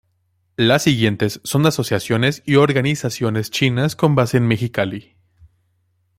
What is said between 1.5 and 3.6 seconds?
asociaciones y organizaciones